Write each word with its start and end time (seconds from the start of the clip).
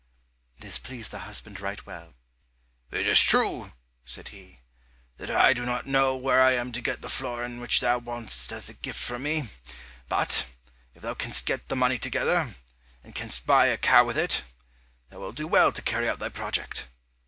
This 0.59 0.79
pleased 0.79 1.11
the 1.11 1.29
husband 1.29 1.59
right 1.59 1.85
well. 1.85 2.15
"It 2.89 3.05
is 3.05 3.21
true," 3.21 3.71
said 4.03 4.29
he, 4.29 4.61
"that 5.17 5.29
I 5.29 5.53
do 5.53 5.63
not 5.63 5.85
know 5.85 6.15
where 6.15 6.41
I 6.41 6.53
am 6.53 6.71
to 6.71 6.81
get 6.81 7.03
the 7.03 7.07
florin 7.07 7.59
which 7.59 7.81
thou 7.81 7.99
wantest 7.99 8.51
as 8.51 8.67
a 8.67 8.73
gift 8.73 8.99
from 8.99 9.21
me; 9.21 9.49
but, 10.09 10.47
if 10.95 11.03
thou 11.03 11.13
canst 11.13 11.45
get 11.45 11.67
the 11.67 11.75
money 11.75 11.99
together, 11.99 12.55
and 13.03 13.13
canst 13.13 13.45
buy 13.45 13.67
a 13.67 13.77
cow 13.77 14.03
with 14.03 14.17
it, 14.17 14.41
thou 15.11 15.19
wilt 15.19 15.35
do 15.35 15.45
well 15.47 15.71
to 15.71 15.83
carry 15.83 16.09
out 16.09 16.17
thy 16.17 16.29
project. 16.29 16.87